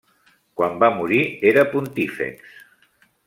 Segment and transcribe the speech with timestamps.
[0.59, 1.19] Quan va morir
[1.51, 2.57] era pontífex.